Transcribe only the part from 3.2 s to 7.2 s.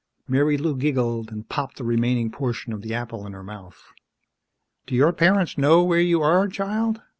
in her mouth. "Do your parents know where you are, child?"